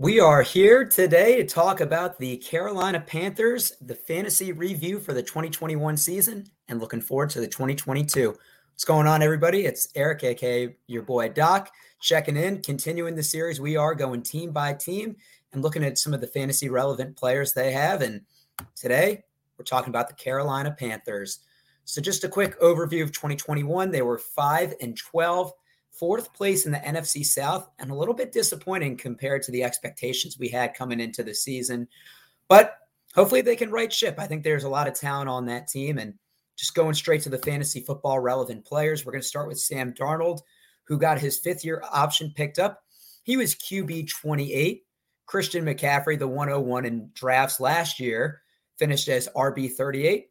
We 0.00 0.20
are 0.20 0.42
here 0.42 0.84
today 0.84 1.38
to 1.38 1.44
talk 1.44 1.80
about 1.80 2.20
the 2.20 2.36
Carolina 2.36 3.00
Panthers, 3.00 3.72
the 3.80 3.96
fantasy 3.96 4.52
review 4.52 5.00
for 5.00 5.12
the 5.12 5.24
2021 5.24 5.96
season, 5.96 6.48
and 6.68 6.78
looking 6.78 7.00
forward 7.00 7.30
to 7.30 7.40
the 7.40 7.48
2022. 7.48 8.28
What's 8.28 8.84
going 8.84 9.08
on, 9.08 9.24
everybody? 9.24 9.66
It's 9.66 9.88
Eric, 9.96 10.22
aka 10.22 10.76
your 10.86 11.02
boy 11.02 11.30
Doc, 11.30 11.72
checking 12.00 12.36
in, 12.36 12.62
continuing 12.62 13.16
the 13.16 13.24
series. 13.24 13.60
We 13.60 13.76
are 13.76 13.92
going 13.92 14.22
team 14.22 14.52
by 14.52 14.74
team 14.74 15.16
and 15.52 15.62
looking 15.62 15.82
at 15.82 15.98
some 15.98 16.14
of 16.14 16.20
the 16.20 16.28
fantasy 16.28 16.68
relevant 16.68 17.16
players 17.16 17.52
they 17.52 17.72
have. 17.72 18.00
And 18.00 18.20
today 18.76 19.24
we're 19.58 19.64
talking 19.64 19.90
about 19.90 20.06
the 20.06 20.14
Carolina 20.14 20.70
Panthers. 20.78 21.40
So, 21.86 22.00
just 22.00 22.22
a 22.22 22.28
quick 22.28 22.56
overview 22.60 23.02
of 23.02 23.10
2021. 23.10 23.90
They 23.90 24.02
were 24.02 24.18
5 24.18 24.74
and 24.80 24.96
12 24.96 25.52
fourth 25.98 26.32
place 26.32 26.64
in 26.64 26.72
the 26.72 26.78
NFC 26.78 27.24
South 27.24 27.68
and 27.78 27.90
a 27.90 27.94
little 27.94 28.14
bit 28.14 28.32
disappointing 28.32 28.96
compared 28.96 29.42
to 29.42 29.50
the 29.50 29.64
expectations 29.64 30.38
we 30.38 30.48
had 30.48 30.74
coming 30.74 31.00
into 31.00 31.22
the 31.22 31.34
season. 31.34 31.88
But 32.48 32.76
hopefully 33.14 33.40
they 33.40 33.56
can 33.56 33.70
right 33.70 33.92
ship. 33.92 34.16
I 34.18 34.26
think 34.26 34.44
there's 34.44 34.64
a 34.64 34.68
lot 34.68 34.86
of 34.86 34.94
talent 34.94 35.28
on 35.28 35.46
that 35.46 35.68
team. 35.68 35.98
And 35.98 36.14
just 36.56 36.74
going 36.74 36.94
straight 36.94 37.22
to 37.22 37.28
the 37.28 37.38
fantasy 37.38 37.80
football 37.80 38.20
relevant 38.20 38.64
players, 38.64 39.04
we're 39.04 39.12
going 39.12 39.22
to 39.22 39.28
start 39.28 39.48
with 39.48 39.60
Sam 39.60 39.92
Darnold, 39.92 40.40
who 40.84 40.98
got 40.98 41.18
his 41.18 41.38
fifth 41.38 41.64
year 41.64 41.82
option 41.90 42.32
picked 42.34 42.58
up. 42.58 42.82
He 43.24 43.36
was 43.36 43.56
QB 43.56 44.08
28. 44.08 44.84
Christian 45.26 45.64
McCaffrey, 45.64 46.18
the 46.18 46.26
101 46.26 46.86
in 46.86 47.10
drafts 47.12 47.60
last 47.60 48.00
year, 48.00 48.40
finished 48.78 49.08
as 49.08 49.28
RB 49.36 49.70
38. 49.70 50.28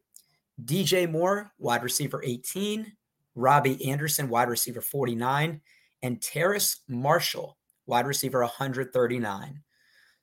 DJ 0.64 1.08
Moore, 1.08 1.52
wide 1.58 1.84
receiver 1.84 2.20
18. 2.24 2.92
Robby 3.34 3.88
Anderson, 3.88 4.28
wide 4.28 4.48
receiver 4.48 4.80
49, 4.80 5.60
and 6.02 6.22
Terrace 6.22 6.80
Marshall, 6.88 7.56
wide 7.86 8.06
receiver 8.06 8.40
139. 8.40 9.62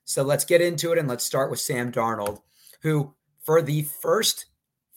So 0.04 0.22
let's 0.22 0.44
get 0.44 0.60
into 0.60 0.92
it 0.92 0.98
and 0.98 1.08
let's 1.08 1.24
start 1.24 1.50
with 1.50 1.60
Sam 1.60 1.90
Darnold, 1.90 2.40
who 2.82 3.14
for 3.44 3.62
the 3.62 3.82
first 3.82 4.46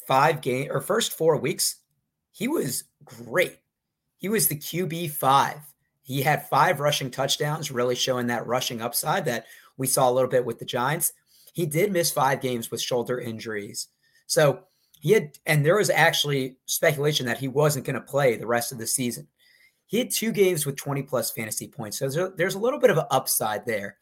five 0.08 0.42
game 0.42 0.70
or 0.72 0.82
first 0.82 1.14
four 1.14 1.38
weeks, 1.38 1.78
he 2.32 2.48
was 2.48 2.86
great. 3.04 3.58
He 4.18 4.30
was 4.30 4.48
the 4.48 4.56
QB 4.56 5.12
five. 5.12 5.60
He 6.02 6.22
had 6.22 6.50
five 6.50 6.80
rushing 6.80 7.12
touchdowns, 7.12 7.72
really 7.72 7.96
showing 7.96 8.28
that 8.28 8.48
rushing 8.48 8.82
upside 8.82 9.26
that 9.26 9.46
we 9.78 9.88
saw 9.88 10.10
a 10.10 10.12
little 10.12 10.30
bit 10.30 10.46
with 10.46 10.60
the 10.60 10.66
Giants. 10.66 11.14
He 11.54 11.66
did 11.66 11.92
miss 11.92 12.12
five 12.12 12.42
games 12.42 12.72
with 12.72 12.82
shoulder 12.82 13.20
injuries. 13.20 13.88
So 14.26 14.64
he 15.00 15.11
had, 15.11 15.38
and 15.45 15.66
there 15.66 15.78
was 15.78 15.89
actually 15.89 16.58
speculation 16.66 17.25
that 17.25 17.38
he 17.38 17.47
wasn't 17.47 17.86
going 17.86 17.95
to 17.95 18.02
play 18.02 18.36
the 18.36 18.47
rest 18.47 18.72
of 18.72 18.78
the 18.78 18.88
season. 18.88 19.28
He 19.88 19.97
had 19.97 20.11
two 20.11 20.31
games 20.31 20.66
with 20.66 20.75
20 20.75 21.03
plus 21.03 21.31
fantasy 21.31 21.67
points. 21.67 21.97
So 21.97 22.05
there's 22.05 22.17
a, 22.17 22.33
there's 22.36 22.55
a 22.55 22.59
little 22.59 22.80
bit 22.80 22.92
of 22.92 22.97
an 22.97 23.05
upside 23.09 23.66
there. 23.66 23.97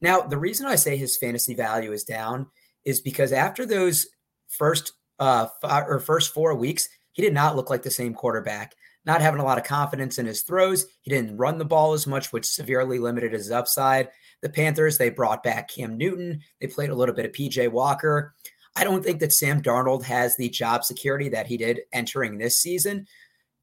Now, 0.00 0.20
the 0.20 0.38
reason 0.38 0.66
I 0.66 0.76
say 0.76 0.96
his 0.96 1.16
fantasy 1.16 1.54
value 1.54 1.92
is 1.92 2.04
down 2.04 2.46
is 2.84 3.00
because 3.00 3.32
after 3.32 3.66
those 3.66 4.06
first 4.48 4.92
uh 5.18 5.48
five, 5.62 5.88
or 5.88 5.98
first 5.98 6.32
four 6.32 6.54
weeks, 6.54 6.88
he 7.12 7.22
did 7.22 7.32
not 7.32 7.56
look 7.56 7.70
like 7.70 7.82
the 7.82 7.90
same 7.90 8.14
quarterback. 8.14 8.74
Not 9.06 9.22
having 9.22 9.40
a 9.40 9.44
lot 9.44 9.58
of 9.58 9.64
confidence 9.64 10.18
in 10.18 10.26
his 10.26 10.42
throws. 10.42 10.84
He 11.00 11.10
didn't 11.10 11.36
run 11.36 11.58
the 11.58 11.64
ball 11.64 11.92
as 11.92 12.06
much, 12.06 12.32
which 12.32 12.44
severely 12.44 12.98
limited 12.98 13.32
his 13.32 13.50
upside. 13.50 14.08
The 14.42 14.48
Panthers, 14.48 14.98
they 14.98 15.10
brought 15.10 15.42
back 15.42 15.70
Cam 15.70 15.96
Newton. 15.96 16.40
They 16.60 16.66
played 16.66 16.90
a 16.90 16.94
little 16.94 17.14
bit 17.14 17.24
of 17.24 17.32
PJ 17.32 17.70
Walker. 17.70 18.34
I 18.76 18.84
don't 18.84 19.02
think 19.02 19.20
that 19.20 19.32
Sam 19.32 19.62
Darnold 19.62 20.04
has 20.04 20.36
the 20.36 20.50
job 20.50 20.84
security 20.84 21.30
that 21.30 21.46
he 21.46 21.56
did 21.56 21.80
entering 21.92 22.36
this 22.36 22.60
season. 22.60 23.06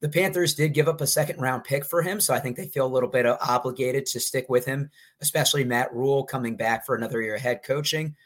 The 0.00 0.08
Panthers 0.08 0.54
did 0.54 0.74
give 0.74 0.88
up 0.88 1.00
a 1.00 1.06
second 1.06 1.40
round 1.40 1.62
pick 1.62 1.84
for 1.84 2.02
him, 2.02 2.20
so 2.20 2.34
I 2.34 2.40
think 2.40 2.56
they 2.56 2.66
feel 2.66 2.84
a 2.84 2.88
little 2.88 3.08
bit 3.08 3.24
obligated 3.24 4.06
to 4.06 4.20
stick 4.20 4.46
with 4.48 4.66
him, 4.66 4.90
especially 5.20 5.64
Matt 5.64 5.94
Rhule 5.94 6.24
coming 6.24 6.56
back 6.56 6.84
for 6.84 6.96
another 6.96 7.22
year 7.22 7.36
of 7.36 7.40
head 7.40 7.62
coaching. 7.62 8.16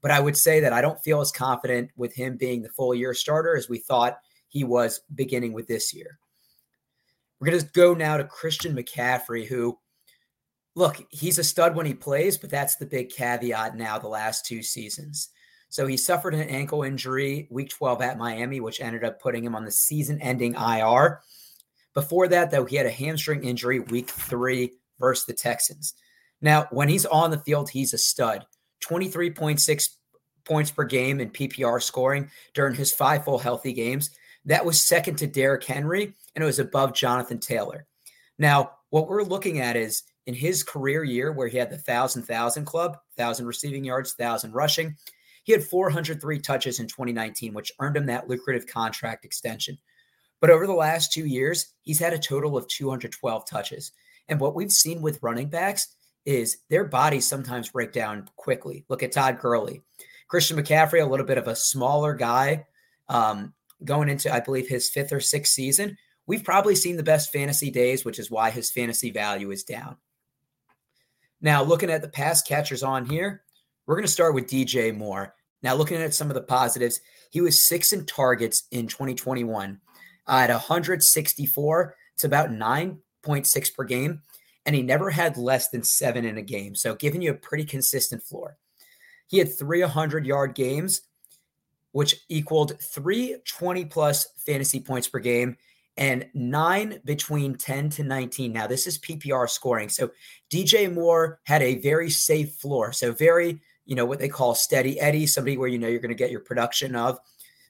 But 0.00 0.12
I 0.12 0.20
would 0.20 0.36
say 0.36 0.60
that 0.60 0.72
I 0.72 0.80
don't 0.80 1.02
feel 1.02 1.20
as 1.20 1.32
confident 1.32 1.90
with 1.96 2.14
him 2.14 2.36
being 2.36 2.62
the 2.62 2.68
full 2.68 2.94
year 2.94 3.12
starter 3.12 3.56
as 3.56 3.68
we 3.68 3.78
thought 3.78 4.20
he 4.48 4.62
was 4.62 5.00
beginning 5.14 5.52
with 5.52 5.66
this 5.66 5.92
year. 5.92 6.18
We're 7.40 7.50
going 7.50 7.60
to 7.60 7.66
go 7.66 7.92
now 7.92 8.16
to 8.16 8.24
Christian 8.24 8.74
McCaffrey, 8.74 9.46
who, 9.46 9.78
look, 10.76 11.04
he's 11.10 11.38
a 11.38 11.44
stud 11.44 11.74
when 11.74 11.86
he 11.86 11.92
plays, 11.92 12.38
but 12.38 12.50
that's 12.50 12.76
the 12.76 12.86
big 12.86 13.10
caveat 13.10 13.76
now 13.76 13.98
the 13.98 14.08
last 14.08 14.46
two 14.46 14.62
seasons. 14.62 15.30
So 15.68 15.86
he 15.86 15.96
suffered 15.96 16.34
an 16.34 16.48
ankle 16.48 16.82
injury 16.82 17.48
week 17.50 17.70
12 17.70 18.00
at 18.02 18.18
Miami, 18.18 18.60
which 18.60 18.80
ended 18.80 19.04
up 19.04 19.20
putting 19.20 19.44
him 19.44 19.54
on 19.54 19.64
the 19.64 19.70
season 19.70 20.20
ending 20.20 20.54
IR. 20.54 21.20
Before 21.94 22.28
that, 22.28 22.50
though, 22.50 22.64
he 22.64 22.76
had 22.76 22.86
a 22.86 22.90
hamstring 22.90 23.44
injury 23.44 23.80
week 23.80 24.10
three 24.10 24.72
versus 24.98 25.26
the 25.26 25.32
Texans. 25.32 25.94
Now, 26.40 26.68
when 26.70 26.88
he's 26.88 27.06
on 27.06 27.30
the 27.30 27.38
field, 27.38 27.70
he's 27.70 27.94
a 27.94 27.98
stud 27.98 28.46
23.6 28.84 29.88
points 30.44 30.70
per 30.70 30.84
game 30.84 31.20
in 31.20 31.30
PPR 31.30 31.82
scoring 31.82 32.30
during 32.54 32.74
his 32.74 32.92
five 32.92 33.24
full 33.24 33.38
healthy 33.38 33.72
games. 33.72 34.10
That 34.44 34.64
was 34.64 34.80
second 34.80 35.16
to 35.16 35.26
Derrick 35.26 35.64
Henry, 35.64 36.14
and 36.34 36.42
it 36.42 36.46
was 36.46 36.60
above 36.60 36.94
Jonathan 36.94 37.40
Taylor. 37.40 37.86
Now, 38.38 38.72
what 38.90 39.08
we're 39.08 39.24
looking 39.24 39.60
at 39.60 39.76
is 39.76 40.04
in 40.26 40.34
his 40.34 40.62
career 40.62 41.02
year 41.02 41.32
where 41.32 41.48
he 41.48 41.58
had 41.58 41.70
the 41.70 41.78
thousand 41.78 42.22
thousand 42.22 42.64
club, 42.64 42.98
thousand 43.16 43.46
receiving 43.46 43.84
yards, 43.84 44.12
thousand 44.12 44.52
rushing, 44.52 44.96
he 45.46 45.52
had 45.52 45.62
403 45.62 46.40
touches 46.40 46.80
in 46.80 46.88
2019, 46.88 47.54
which 47.54 47.70
earned 47.78 47.96
him 47.96 48.06
that 48.06 48.28
lucrative 48.28 48.66
contract 48.66 49.24
extension. 49.24 49.78
But 50.40 50.50
over 50.50 50.66
the 50.66 50.72
last 50.72 51.12
two 51.12 51.24
years, 51.24 51.72
he's 51.82 52.00
had 52.00 52.12
a 52.12 52.18
total 52.18 52.56
of 52.56 52.66
212 52.66 53.46
touches. 53.46 53.92
And 54.28 54.40
what 54.40 54.56
we've 54.56 54.72
seen 54.72 55.02
with 55.02 55.22
running 55.22 55.48
backs 55.48 55.94
is 56.24 56.58
their 56.68 56.82
bodies 56.82 57.28
sometimes 57.28 57.68
break 57.68 57.92
down 57.92 58.28
quickly. 58.34 58.84
Look 58.88 59.04
at 59.04 59.12
Todd 59.12 59.38
Gurley. 59.38 59.82
Christian 60.26 60.56
McCaffrey, 60.56 61.00
a 61.00 61.08
little 61.08 61.24
bit 61.24 61.38
of 61.38 61.46
a 61.46 61.54
smaller 61.54 62.14
guy, 62.14 62.66
um, 63.08 63.54
going 63.84 64.08
into, 64.08 64.34
I 64.34 64.40
believe, 64.40 64.66
his 64.66 64.90
fifth 64.90 65.12
or 65.12 65.20
sixth 65.20 65.52
season. 65.52 65.96
We've 66.26 66.42
probably 66.42 66.74
seen 66.74 66.96
the 66.96 67.04
best 67.04 67.32
fantasy 67.32 67.70
days, 67.70 68.04
which 68.04 68.18
is 68.18 68.32
why 68.32 68.50
his 68.50 68.72
fantasy 68.72 69.12
value 69.12 69.52
is 69.52 69.62
down. 69.62 69.96
Now, 71.40 71.62
looking 71.62 71.90
at 71.90 72.02
the 72.02 72.08
pass 72.08 72.42
catchers 72.42 72.82
on 72.82 73.06
here, 73.06 73.44
we're 73.86 73.94
going 73.94 74.06
to 74.06 74.12
start 74.12 74.34
with 74.34 74.48
DJ 74.48 74.92
Moore. 74.96 75.35
Now, 75.62 75.74
looking 75.74 75.96
at 75.96 76.14
some 76.14 76.28
of 76.28 76.34
the 76.34 76.42
positives, 76.42 77.00
he 77.30 77.40
was 77.40 77.66
six 77.66 77.92
in 77.92 78.06
targets 78.06 78.64
in 78.70 78.86
2021 78.86 79.80
uh, 80.28 80.30
at 80.30 80.50
164. 80.50 81.96
It's 82.14 82.24
about 82.24 82.50
9.6 82.50 83.74
per 83.74 83.84
game. 83.84 84.22
And 84.64 84.74
he 84.74 84.82
never 84.82 85.10
had 85.10 85.36
less 85.36 85.68
than 85.68 85.84
seven 85.84 86.24
in 86.24 86.38
a 86.38 86.42
game. 86.42 86.74
So, 86.74 86.94
giving 86.94 87.22
you 87.22 87.30
a 87.30 87.34
pretty 87.34 87.64
consistent 87.64 88.22
floor. 88.22 88.58
He 89.28 89.38
had 89.38 89.56
three 89.56 89.80
100 89.80 90.26
yard 90.26 90.54
games, 90.54 91.02
which 91.92 92.16
equaled 92.28 92.80
three 92.80 93.36
20 93.46 93.84
plus 93.84 94.26
fantasy 94.44 94.80
points 94.80 95.08
per 95.08 95.20
game 95.20 95.56
and 95.96 96.26
nine 96.34 97.00
between 97.04 97.54
10 97.54 97.90
to 97.90 98.02
19. 98.02 98.52
Now, 98.52 98.66
this 98.66 98.86
is 98.86 98.98
PPR 98.98 99.48
scoring. 99.48 99.88
So, 99.88 100.10
DJ 100.50 100.92
Moore 100.92 101.38
had 101.44 101.62
a 101.62 101.76
very 101.76 102.10
safe 102.10 102.54
floor. 102.54 102.92
So, 102.92 103.12
very 103.12 103.60
you 103.86 103.94
know, 103.94 104.04
what 104.04 104.18
they 104.18 104.28
call 104.28 104.54
steady 104.54 105.00
Eddie, 105.00 105.26
somebody 105.26 105.56
where 105.56 105.68
you 105.68 105.78
know 105.78 105.88
you're 105.88 106.00
going 106.00 106.10
to 106.10 106.14
get 106.14 106.30
your 106.30 106.40
production 106.40 106.94
of. 106.94 107.18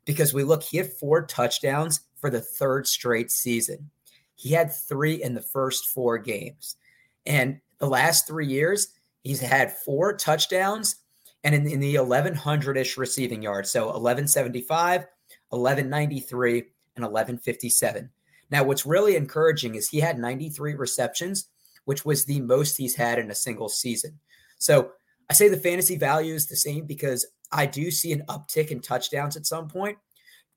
Because 0.04 0.32
we 0.32 0.44
look, 0.44 0.62
he 0.62 0.78
had 0.78 0.92
four 0.92 1.26
touchdowns 1.26 2.00
for 2.16 2.30
the 2.30 2.40
third 2.40 2.86
straight 2.86 3.30
season. 3.30 3.90
He 4.34 4.52
had 4.52 4.72
three 4.72 5.22
in 5.22 5.34
the 5.34 5.42
first 5.42 5.86
four 5.88 6.18
games. 6.18 6.76
And 7.24 7.60
the 7.78 7.88
last 7.88 8.26
three 8.26 8.46
years, 8.46 8.88
he's 9.22 9.40
had 9.40 9.72
four 9.72 10.16
touchdowns 10.16 10.96
and 11.44 11.54
in, 11.54 11.66
in 11.68 11.80
the 11.80 11.98
1100 11.98 12.76
ish 12.76 12.96
receiving 12.96 13.42
yards. 13.42 13.70
So 13.70 13.86
1175, 13.86 15.06
1193, 15.50 16.58
and 16.96 17.04
1157. 17.04 18.10
Now, 18.50 18.64
what's 18.64 18.86
really 18.86 19.16
encouraging 19.16 19.74
is 19.74 19.88
he 19.88 20.00
had 20.00 20.18
93 20.18 20.74
receptions, 20.74 21.48
which 21.84 22.04
was 22.04 22.24
the 22.24 22.40
most 22.40 22.76
he's 22.76 22.94
had 22.94 23.18
in 23.18 23.30
a 23.30 23.34
single 23.34 23.68
season. 23.68 24.18
So 24.58 24.92
I 25.28 25.34
say 25.34 25.49
the 25.49 25.56
fantasy 25.56 25.96
value 25.96 26.34
is 26.34 26.46
the 26.46 26.56
same 26.56 26.87
because 26.87 27.26
I 27.50 27.67
do 27.67 27.90
see 27.90 28.12
an 28.12 28.25
uptick 28.28 28.69
in 28.69 28.81
touchdowns 28.81 29.37
at 29.37 29.46
some 29.46 29.69
point. 29.69 29.99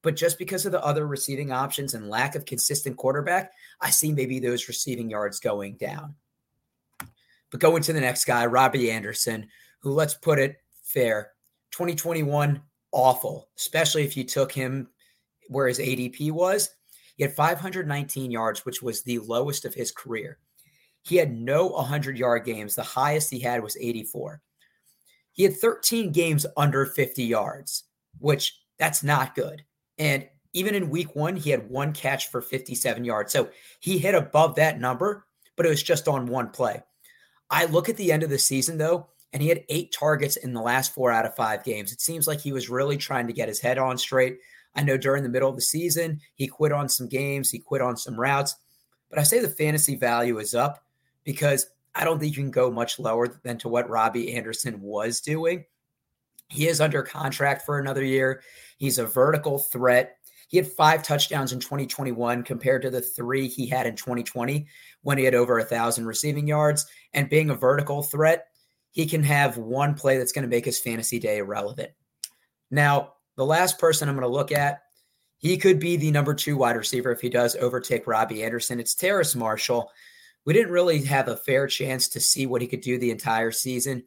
But 0.02 0.16
just 0.16 0.38
because 0.38 0.66
of 0.66 0.72
the 0.72 0.84
other 0.84 1.06
receiving 1.08 1.52
options 1.52 1.94
and 1.94 2.10
lack 2.10 2.36
of 2.36 2.46
consistent 2.46 2.96
quarterback, 2.96 3.52
I 3.82 3.90
see 3.90 4.14
maybe 4.14 4.40
those 4.40 4.68
receiving 4.68 5.10
yards 5.10 5.40
going 5.40 5.76
down. 5.76 6.16
But 7.52 7.60
going 7.60 7.84
to 7.84 7.94
the 7.94 8.00
next 8.00 8.26
guy, 8.26 8.46
Robby 8.46 8.92
Anderson, 8.92 9.48
who, 9.80 9.92
let's 9.92 10.14
put 10.14 10.40
it 10.40 10.58
fair, 10.84 11.32
2021, 11.72 12.62
awful, 12.92 13.50
especially 13.58 14.04
if 14.04 14.16
you 14.16 14.24
took 14.24 14.52
him 14.52 14.88
where 15.48 15.68
his 15.68 15.80
ADP 15.80 16.32
was. 16.32 16.70
He 17.18 17.24
had 17.24 17.34
519 17.34 18.32
yards, 18.32 18.66
which 18.66 18.82
was 18.82 19.02
the 19.02 19.20
lowest 19.20 19.66
of 19.66 19.74
his 19.74 19.92
career. 19.92 20.38
He 21.02 21.18
had 21.18 21.36
no 21.36 21.68
100 21.68 22.18
yard 22.18 22.46
games. 22.46 22.76
The 22.76 22.84
highest 22.84 23.32
he 23.32 23.40
had 23.40 23.62
was 23.62 23.76
84. 23.78 24.42
He 25.40 25.46
had 25.46 25.56
13 25.56 26.12
games 26.12 26.46
under 26.58 26.86
50 26.86 27.24
yards, 27.24 27.86
which 28.18 28.60
that's 28.78 29.04
not 29.04 29.36
good. 29.36 29.64
And 29.98 30.28
even 30.52 30.76
in 30.76 30.90
week 30.90 31.16
one, 31.16 31.38
he 31.38 31.50
had 31.50 31.70
one 31.70 31.94
catch 31.94 32.28
for 32.28 32.42
57 32.42 33.06
yards. 33.06 33.32
So 33.32 33.48
he 33.80 34.00
hit 34.00 34.16
above 34.16 34.56
that 34.56 34.82
number, 34.82 35.26
but 35.56 35.66
it 35.66 35.70
was 35.70 35.82
just 35.82 36.10
on 36.10 36.26
one 36.26 36.50
play. 36.50 36.84
I 37.50 37.64
look 37.68 37.88
at 37.88 37.96
the 37.96 38.12
end 38.12 38.22
of 38.24 38.30
the 38.30 38.38
season, 38.38 38.78
though, 38.78 39.08
and 39.32 39.42
he 39.42 39.48
had 39.48 39.64
eight 39.70 39.96
targets 39.98 40.36
in 40.36 40.54
the 40.54 40.62
last 40.62 40.94
four 40.94 41.10
out 41.10 41.26
of 41.26 41.38
five 41.38 41.64
games. 41.64 41.94
It 41.94 42.02
seems 42.02 42.28
like 42.28 42.42
he 42.42 42.52
was 42.52 42.70
really 42.70 42.98
trying 42.98 43.28
to 43.28 43.34
get 43.34 43.48
his 43.48 43.62
head 43.62 43.78
on 43.78 43.98
straight. 43.98 44.40
I 44.76 44.84
know 44.84 44.98
during 44.98 45.24
the 45.24 45.30
middle 45.30 45.50
of 45.50 45.56
the 45.56 45.62
season, 45.62 46.20
he 46.36 46.48
quit 46.48 46.74
on 46.74 46.90
some 46.90 47.08
games, 47.08 47.50
he 47.50 47.60
quit 47.60 47.82
on 47.82 47.96
some 47.96 48.20
routes, 48.20 48.58
but 49.10 49.20
I 49.20 49.24
say 49.24 49.40
the 49.40 49.48
fantasy 49.48 49.96
value 49.96 50.38
is 50.40 50.54
up 50.54 50.84
because 51.24 51.68
I 52.00 52.06
don't 52.06 52.18
think 52.18 52.36
you 52.36 52.42
can 52.42 52.50
go 52.50 52.72
much 52.72 52.98
lower 52.98 53.28
than 53.44 53.58
to 53.60 53.68
what 53.68 53.90
Robby 53.90 54.34
Anderson 54.34 54.82
was 54.82 55.20
doing. 55.20 55.66
He 56.48 56.66
is 56.68 56.80
under 56.80 57.04
contract 57.04 57.66
for 57.66 57.78
another 57.78 58.04
year. 58.04 58.42
He's 58.78 59.00
a 59.00 59.06
vertical 59.06 59.60
threat. 59.60 60.16
He 60.48 60.56
had 60.56 60.66
five 60.66 61.04
touchdowns 61.04 61.52
in 61.52 61.60
2021 61.60 62.44
compared 62.44 62.84
to 62.84 62.90
the 62.90 63.02
three 63.02 63.50
he 63.50 63.68
had 63.68 63.86
in 63.86 63.98
2020 63.98 64.66
when 65.02 65.18
he 65.18 65.26
had 65.26 65.36
over 65.36 65.60
a 65.60 65.66
thousand 65.66 66.06
receiving 66.06 66.48
yards. 66.48 66.88
And 67.14 67.30
being 67.30 67.50
a 67.50 67.56
vertical 67.56 68.02
threat, 68.02 68.48
he 68.92 69.06
can 69.06 69.22
have 69.24 69.58
one 69.58 69.94
play 69.94 70.18
that's 70.18 70.32
going 70.32 70.44
to 70.44 70.50
make 70.50 70.66
his 70.66 70.80
fantasy 70.80 71.20
day 71.20 71.40
irrelevant. 71.40 71.92
Now, 72.72 73.16
the 73.36 73.46
last 73.46 73.78
person 73.78 74.08
I'm 74.08 74.16
going 74.16 74.26
to 74.26 74.34
look 74.34 74.54
at, 74.54 74.84
he 75.38 75.58
could 75.58 75.80
be 75.80 75.98
the 75.98 76.12
number 76.12 76.34
two 76.34 76.56
wide 76.56 76.78
receiver 76.78 77.12
if 77.12 77.20
he 77.20 77.30
does 77.30 77.58
overtake 77.58 78.08
Robby 78.08 78.44
Anderson. 78.44 78.80
It's 78.80 78.96
Terrace 78.96 79.36
Marshall. 79.36 79.92
We 80.46 80.54
didn't 80.54 80.72
really 80.72 81.04
have 81.06 81.28
a 81.28 81.38
fair 81.38 81.68
chance 81.68 82.08
to 82.10 82.20
see 82.20 82.46
what 82.46 82.62
he 82.62 82.68
could 82.68 82.82
do 82.82 82.98
the 82.98 83.12
entire 83.12 83.52
season. 83.52 84.04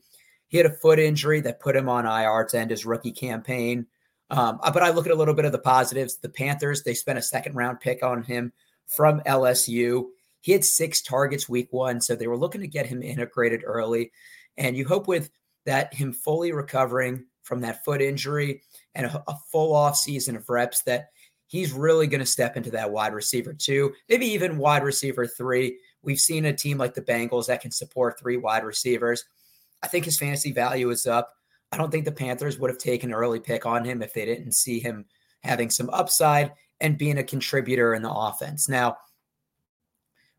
He 0.49 0.57
had 0.57 0.67
a 0.67 0.71
foot 0.73 0.99
injury 0.99 1.41
that 1.43 1.61
put 1.61 1.77
him 1.77 1.89
on 1.89 2.07
IR 2.07 2.45
to 2.47 2.59
end 2.59 2.71
his 2.71 2.85
rookie 2.85 3.13
campaign. 3.13 3.87
Um, 4.31 4.61
uh, 4.63 4.71
but 4.71 4.83
I 4.83 4.91
look 4.91 5.07
at 5.07 5.13
a 5.13 5.17
little 5.17 5.35
bit 5.35 5.45
of 5.45 5.53
the 5.53 5.59
positives. 5.59 6.17
The 6.17 6.29
Panthers, 6.29 6.83
they 6.83 6.95
spent 6.95 7.19
a 7.19 7.23
second 7.23 7.55
round 7.55 7.81
pick 7.81 8.03
on 8.03 8.23
him 8.23 8.53
from 8.87 9.21
LSU. 9.21 10.07
He 10.41 10.53
had 10.53 10.65
six 10.65 11.03
targets 11.03 11.49
week 11.49 11.69
one, 11.71 12.01
so 12.01 12.15
they 12.15 12.27
were 12.27 12.39
looking 12.39 12.61
to 12.63 12.67
get 12.67 12.87
him 12.87 13.03
integrated 13.03 13.63
early. 13.65 14.11
And 14.57 14.77
you 14.77 14.87
hope 14.87 15.07
with 15.07 15.31
that, 15.67 15.95
him 15.95 16.13
fully 16.13 16.53
recovering 16.53 17.27
from 17.43 17.61
that 17.61 17.85
foot 17.85 18.01
injury 18.01 18.63
and 18.95 19.07
a, 19.07 19.23
a 19.29 19.37
full 19.51 19.75
off 19.75 19.97
season 19.97 20.37
of 20.37 20.49
reps, 20.49 20.83
that 20.83 21.11
he's 21.47 21.73
really 21.73 22.07
going 22.07 22.21
to 22.21 22.27
step 22.27 22.57
into 22.57 22.71
that 22.71 22.91
wide 22.91 23.13
receiver 23.13 23.53
two, 23.53 23.93
maybe 24.09 24.27
even 24.27 24.59
wide 24.59 24.83
receiver 24.83 25.27
three. 25.27 25.79
We've 26.03 26.19
seen 26.19 26.45
a 26.45 26.53
team 26.53 26.79
like 26.79 26.95
the 26.95 27.03
Bengals 27.03 27.47
that 27.47 27.61
can 27.61 27.71
support 27.71 28.19
three 28.19 28.37
wide 28.37 28.65
receivers. 28.65 29.25
I 29.83 29.89
think 29.89 30.05
his 30.05 30.19
fantasy 30.19 30.53
value 30.53 30.91
is 30.91 31.07
up. 31.07 31.33
I 31.71 31.77
don't 31.77 31.91
think 31.91 32.05
the 32.05 32.13
Panthers 32.13 32.59
would 32.59 32.71
have 32.71 32.79
taken 32.79 33.11
an 33.11 33.15
early 33.15 33.41
pick 33.41 33.65
on 33.67 33.85
him 33.85 34.03
if 34.03 34.13
they 34.13 34.25
didn't 34.25 34.53
see 34.53 34.79
him 34.79 35.07
having 35.43 35.71
some 35.71 35.91
upside 35.91 36.53
and 36.81 36.99
being 36.99 37.19
a 37.19 37.25
contributor 37.25 37.95
in 37.95 38.03
the 38.03 38.13
offense. 38.13 38.69
Now, 38.69 38.99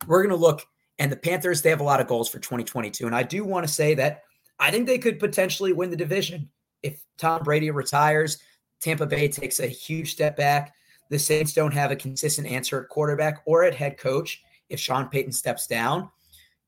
we're 0.06 0.21
going 0.21 0.36
to 0.36 0.42
look, 0.42 0.65
and 1.00 1.12
the 1.12 1.18
Panthers, 1.18 1.62
they 1.62 1.69
have 1.69 1.81
a 1.81 1.86
lot 1.86 2.01
of 2.01 2.07
goals 2.07 2.30
for 2.30 2.39
2022. 2.39 3.06
And 3.07 3.15
I 3.15 3.24
do 3.24 3.44
want 3.44 3.65
to 3.68 3.74
say 3.74 3.95
that 3.95 4.24
I 4.60 4.69
think 4.69 4.86
they 4.86 4.98
could 4.98 5.19
potentially 5.19 5.74
win 5.74 5.89
the 5.89 5.95
division. 5.95 6.50
If 6.83 7.04
Tom 7.18 7.44
Brady 7.44 7.71
retires, 7.71 8.38
Tampa 8.81 9.06
Bay 9.06 9.27
takes 9.30 9.60
a 9.60 9.68
huge 9.68 10.12
step 10.12 10.36
back. 10.36 10.74
The 11.10 11.18
Saints 11.18 11.54
don't 11.54 11.74
have 11.74 11.92
a 11.92 11.95
consistent 11.95 12.48
answer 12.48 12.81
at 12.81 12.89
quarterback 12.89 13.42
or 13.45 13.63
at 13.63 13.75
head 13.75 13.98
coach 13.98 14.42
if 14.74 14.80
Sean 14.80 15.08
Payton 15.08 15.31
steps 15.31 15.68
down. 15.68 16.10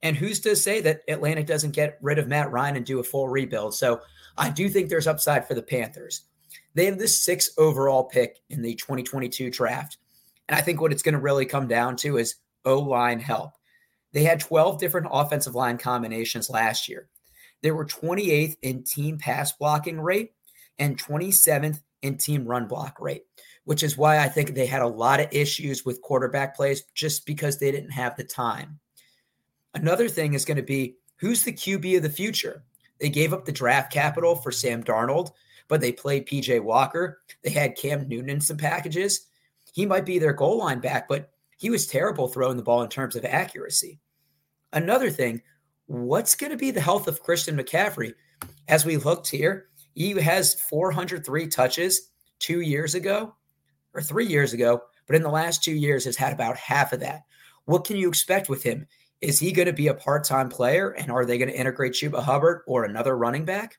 And 0.01 0.15
who's 0.15 0.39
to 0.41 0.55
say 0.55 0.81
that 0.81 1.01
Atlanta 1.07 1.43
doesn't 1.43 1.71
get 1.71 1.97
rid 2.01 2.19
of 2.19 2.27
Matt 2.27 2.51
Ryan 2.51 2.77
and 2.77 2.85
do 2.85 2.99
a 2.99 3.03
full 3.03 3.27
rebuild? 3.27 3.73
So 3.73 4.01
I 4.37 4.49
do 4.51 4.69
think 4.69 4.89
there's 4.89 5.07
upside 5.07 5.47
for 5.47 5.55
the 5.55 5.63
Panthers. 5.63 6.21
They 6.75 6.85
have 6.85 6.99
the 6.99 7.07
sixth 7.07 7.53
overall 7.57 8.03
pick 8.03 8.37
in 8.49 8.61
the 8.61 8.75
2022 8.75 9.49
draft. 9.49 9.97
And 10.47 10.57
I 10.57 10.61
think 10.61 10.79
what 10.79 10.91
it's 10.91 11.01
going 11.01 11.13
to 11.13 11.19
really 11.19 11.45
come 11.45 11.67
down 11.67 11.95
to 11.97 12.17
is 12.17 12.35
O 12.65 12.79
line 12.79 13.19
help. 13.19 13.53
They 14.13 14.23
had 14.23 14.39
12 14.39 14.79
different 14.79 15.07
offensive 15.11 15.55
line 15.55 15.77
combinations 15.77 16.49
last 16.49 16.87
year. 16.87 17.09
They 17.63 17.71
were 17.71 17.85
28th 17.85 18.57
in 18.61 18.83
team 18.83 19.17
pass 19.17 19.53
blocking 19.53 19.99
rate 19.99 20.33
and 20.77 21.01
27th 21.01 21.81
in 22.05 22.17
team 22.17 22.45
run 22.45 22.67
block 22.67 22.99
rate, 22.99 23.23
which 23.65 23.83
is 23.83 23.97
why 23.97 24.19
I 24.19 24.29
think 24.29 24.53
they 24.53 24.65
had 24.65 24.81
a 24.81 24.87
lot 24.87 25.19
of 25.19 25.27
issues 25.31 25.83
with 25.83 26.01
quarterback 26.01 26.55
plays 26.55 26.83
just 26.93 27.25
because 27.25 27.57
they 27.57 27.71
didn't 27.71 27.91
have 27.91 28.15
the 28.15 28.23
time. 28.23 28.79
Another 29.73 30.07
thing 30.07 30.33
is 30.33 30.45
going 30.45 30.57
to 30.57 30.63
be 30.63 30.95
who's 31.17 31.43
the 31.43 31.51
QB 31.51 31.97
of 31.97 32.03
the 32.03 32.09
future? 32.09 32.63
They 32.99 33.09
gave 33.09 33.33
up 33.33 33.45
the 33.45 33.51
draft 33.51 33.91
capital 33.91 34.35
for 34.35 34.51
Sam 34.51 34.83
Darnold, 34.83 35.31
but 35.67 35.81
they 35.81 35.91
played 35.91 36.27
PJ 36.27 36.63
Walker. 36.63 37.19
They 37.43 37.49
had 37.49 37.75
Cam 37.75 38.07
Newton 38.07 38.29
in 38.29 38.41
some 38.41 38.57
packages. 38.57 39.27
He 39.73 39.85
might 39.85 40.05
be 40.05 40.19
their 40.19 40.33
goal 40.33 40.59
line 40.59 40.79
back, 40.79 41.09
but 41.09 41.31
he 41.57 41.69
was 41.69 41.87
terrible 41.87 42.27
throwing 42.27 42.57
the 42.57 42.63
ball 42.63 42.83
in 42.83 42.89
terms 42.89 43.15
of 43.15 43.25
accuracy. 43.25 43.99
Another 44.71 45.09
thing, 45.09 45.41
what's 45.87 46.35
going 46.35 46.51
to 46.51 46.57
be 46.57 46.71
the 46.71 46.81
health 46.81 47.07
of 47.07 47.23
Christian 47.23 47.57
McCaffrey? 47.57 48.13
As 48.67 48.85
we 48.85 48.97
looked 48.97 49.29
here, 49.29 49.67
he 49.95 50.11
has 50.11 50.53
403 50.61 51.47
touches 51.47 52.11
two 52.39 52.61
years 52.61 52.95
ago 52.95 53.33
or 53.93 54.01
three 54.01 54.27
years 54.27 54.53
ago, 54.53 54.81
but 55.07 55.15
in 55.15 55.23
the 55.23 55.29
last 55.29 55.63
two 55.63 55.73
years 55.73 56.05
has 56.05 56.17
had 56.17 56.33
about 56.33 56.57
half 56.57 56.93
of 56.93 56.99
that. 56.99 57.23
What 57.63 57.85
can 57.85 57.95
you 57.95 58.09
expect 58.09 58.49
with 58.49 58.61
him? 58.61 58.87
Is 59.21 59.39
he 59.39 59.53
going 59.53 59.67
to 59.67 59.73
be 59.73 59.87
a 59.87 59.93
part 59.93 60.25
time 60.25 60.49
player? 60.49 60.89
And 60.89 61.09
are 61.09 61.25
they 61.25 61.37
going 61.37 61.49
to 61.49 61.57
integrate 61.57 61.93
Chuba 61.93 62.21
Hubbard 62.21 62.61
or 62.67 62.83
another 62.83 63.17
running 63.17 63.45
back? 63.45 63.77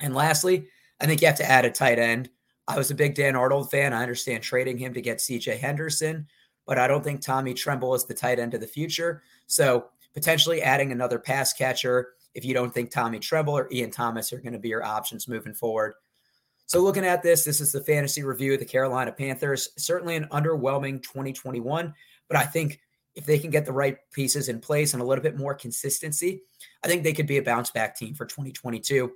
And 0.00 0.14
lastly, 0.14 0.68
I 1.00 1.06
think 1.06 1.20
you 1.20 1.26
have 1.26 1.36
to 1.38 1.50
add 1.50 1.64
a 1.64 1.70
tight 1.70 1.98
end. 1.98 2.30
I 2.68 2.76
was 2.76 2.90
a 2.90 2.94
big 2.94 3.14
Dan 3.14 3.34
Arnold 3.34 3.70
fan. 3.70 3.92
I 3.92 4.02
understand 4.02 4.42
trading 4.42 4.78
him 4.78 4.94
to 4.94 5.02
get 5.02 5.18
CJ 5.18 5.58
Henderson, 5.58 6.28
but 6.66 6.78
I 6.78 6.86
don't 6.86 7.02
think 7.02 7.20
Tommy 7.20 7.54
Tremble 7.54 7.94
is 7.94 8.04
the 8.04 8.14
tight 8.14 8.38
end 8.38 8.54
of 8.54 8.60
the 8.60 8.66
future. 8.66 9.22
So 9.46 9.86
potentially 10.14 10.62
adding 10.62 10.92
another 10.92 11.18
pass 11.18 11.52
catcher 11.52 12.10
if 12.38 12.44
you 12.44 12.54
don't 12.54 12.72
think 12.72 12.92
Tommy 12.92 13.18
Tremble 13.18 13.58
or 13.58 13.68
Ian 13.72 13.90
Thomas 13.90 14.32
are 14.32 14.38
going 14.38 14.52
to 14.52 14.60
be 14.60 14.68
your 14.68 14.84
options 14.84 15.26
moving 15.26 15.54
forward. 15.54 15.94
So 16.66 16.80
looking 16.80 17.04
at 17.04 17.20
this, 17.20 17.42
this 17.42 17.60
is 17.60 17.72
the 17.72 17.82
fantasy 17.82 18.22
review 18.22 18.52
of 18.52 18.60
the 18.60 18.64
Carolina 18.64 19.10
Panthers. 19.10 19.70
Certainly 19.76 20.14
an 20.14 20.28
underwhelming 20.30 21.02
2021, 21.02 21.92
but 22.28 22.36
I 22.36 22.44
think 22.44 22.78
if 23.16 23.26
they 23.26 23.40
can 23.40 23.50
get 23.50 23.66
the 23.66 23.72
right 23.72 23.98
pieces 24.12 24.48
in 24.48 24.60
place 24.60 24.92
and 24.92 25.02
a 25.02 25.04
little 25.04 25.22
bit 25.22 25.36
more 25.36 25.52
consistency, 25.52 26.42
I 26.84 26.86
think 26.86 27.02
they 27.02 27.12
could 27.12 27.26
be 27.26 27.38
a 27.38 27.42
bounce 27.42 27.72
back 27.72 27.96
team 27.96 28.14
for 28.14 28.24
2022. 28.24 29.10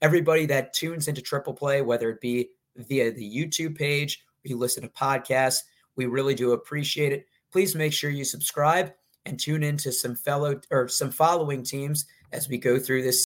Everybody 0.00 0.46
that 0.46 0.72
tunes 0.72 1.08
into 1.08 1.20
Triple 1.20 1.54
Play, 1.54 1.82
whether 1.82 2.10
it 2.10 2.20
be 2.20 2.50
via 2.76 3.10
the 3.10 3.28
YouTube 3.28 3.76
page 3.76 4.24
or 4.44 4.50
you 4.50 4.56
listen 4.56 4.84
to 4.84 4.88
podcasts, 4.88 5.62
we 5.96 6.06
really 6.06 6.36
do 6.36 6.52
appreciate 6.52 7.12
it. 7.12 7.26
Please 7.50 7.74
make 7.74 7.92
sure 7.92 8.10
you 8.10 8.24
subscribe 8.24 8.92
and 9.26 9.40
tune 9.40 9.64
in 9.64 9.76
to 9.78 9.90
some 9.90 10.14
fellow 10.14 10.60
or 10.70 10.86
some 10.86 11.10
following 11.10 11.64
teams 11.64 12.06
as 12.32 12.48
we 12.48 12.58
go 12.58 12.78
through 12.78 13.02
this 13.02 13.20